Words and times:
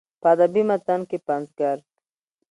په 0.21 0.27
ادبي 0.33 0.63
متن 0.69 1.01
کې 1.09 1.17
پنځګر 1.27 1.77